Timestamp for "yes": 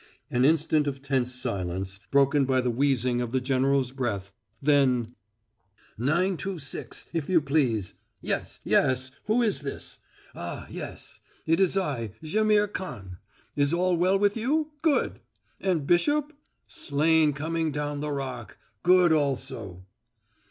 8.19-8.59, 8.63-9.11, 10.71-11.19